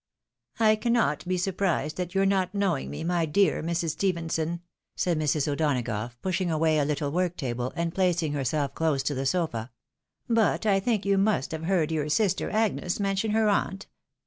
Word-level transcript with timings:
"I 0.69 0.77
cannot 0.77 1.27
be 1.27 1.37
surprised 1.37 1.99
at 1.99 2.15
your 2.15 2.25
not 2.25 2.55
knowing 2.55 2.89
me, 2.89 3.03
my 3.03 3.27
dear 3.27 3.61
Mrs. 3.61 3.91
Stephenson," 3.91 4.61
said 4.95 5.19
Mrs. 5.19 5.47
O'Donagough, 5.47 6.13
pushing 6.23 6.49
away 6.49 6.79
a 6.79 6.85
little 6.85 7.11
work 7.11 7.37
table, 7.37 7.71
and 7.75 7.93
placing 7.93 8.33
herself 8.33 8.73
close 8.73 9.03
to 9.03 9.13
the 9.13 9.27
sofa," 9.27 9.69
but 10.27 10.65
I 10.65 10.79
think 10.79 11.05
you 11.05 11.19
must 11.19 11.51
have 11.51 11.65
heard 11.65 11.91
your 11.91 12.09
sister 12.09 12.49
Agnes 12.49 12.99
mention 12.99 13.29
her 13.29 13.47
aunt. 13.47 13.85